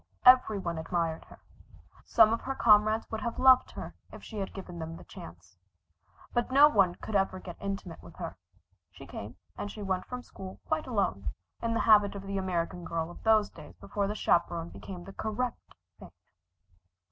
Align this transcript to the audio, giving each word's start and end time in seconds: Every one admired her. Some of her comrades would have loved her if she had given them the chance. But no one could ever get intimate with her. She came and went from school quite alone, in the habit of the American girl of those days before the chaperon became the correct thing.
Every 0.25 0.57
one 0.57 0.79
admired 0.79 1.25
her. 1.25 1.37
Some 2.05 2.33
of 2.33 2.41
her 2.41 2.55
comrades 2.55 3.05
would 3.11 3.21
have 3.21 3.37
loved 3.37 3.69
her 3.73 3.93
if 4.11 4.23
she 4.23 4.39
had 4.39 4.51
given 4.51 4.79
them 4.79 4.97
the 4.97 5.03
chance. 5.03 5.59
But 6.33 6.49
no 6.49 6.67
one 6.67 6.95
could 6.95 7.15
ever 7.15 7.39
get 7.39 7.55
intimate 7.61 8.01
with 8.01 8.15
her. 8.15 8.35
She 8.89 9.05
came 9.05 9.35
and 9.59 9.71
went 9.87 10.05
from 10.05 10.23
school 10.23 10.59
quite 10.65 10.87
alone, 10.87 11.33
in 11.61 11.75
the 11.75 11.81
habit 11.81 12.15
of 12.15 12.23
the 12.23 12.39
American 12.39 12.83
girl 12.83 13.11
of 13.11 13.21
those 13.21 13.51
days 13.51 13.75
before 13.77 14.07
the 14.07 14.15
chaperon 14.15 14.69
became 14.69 15.03
the 15.03 15.13
correct 15.13 15.75
thing. 15.99 16.09